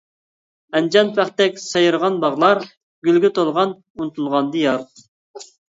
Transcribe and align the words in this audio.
ئەنجان 0.79 1.11
پاختەك 1.19 1.59
سايرىغان 1.65 2.17
باغلار، 2.25 2.63
گۈلگە 3.09 3.33
تولغان 3.39 3.79
ئۇنتۇلغاندا 3.79 4.67
ياز. 4.67 5.09